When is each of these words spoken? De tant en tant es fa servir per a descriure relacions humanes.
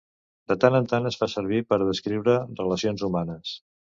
De 0.51 0.55
tant 0.63 0.77
en 0.79 0.87
tant 0.93 1.09
es 1.09 1.17
fa 1.23 1.27
servir 1.33 1.59
per 1.73 1.77
a 1.79 1.87
descriure 1.91 2.35
relacions 2.63 3.07
humanes. 3.09 3.55